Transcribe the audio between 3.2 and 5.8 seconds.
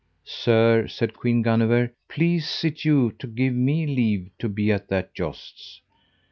give me leave to be at that jousts.